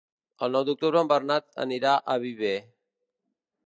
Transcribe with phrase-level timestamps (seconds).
[0.47, 2.57] El nou d'octubre en Bernat anirà a Viver.